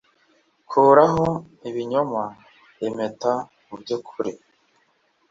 [0.69, 1.25] kuraho
[1.69, 2.23] ibinyoma,
[2.85, 3.33] impeta
[3.67, 4.31] mubyukuri.